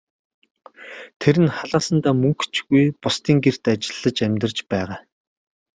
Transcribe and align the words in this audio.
Тэр 1.21 1.35
нь 1.43 1.53
халаасандаа 1.57 2.13
мөнгө 2.21 2.45
ч 2.53 2.55
үгүй, 2.63 2.85
бусдын 3.01 3.37
гэрт 3.43 3.63
ажиллаж 3.71 4.17
амьдарч 4.25 4.57
байгаа. 4.71 4.97